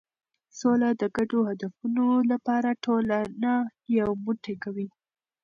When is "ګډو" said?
1.15-1.39